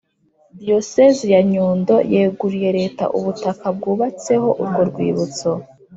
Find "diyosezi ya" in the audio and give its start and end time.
0.59-1.41